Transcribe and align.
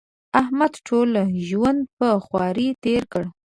احمد 0.41 0.73
ټول 0.87 1.09
ژوند 1.47 1.79
په 1.97 2.07
خواري 2.25 2.67
تېر 2.83 3.03
کړ. 3.13 3.23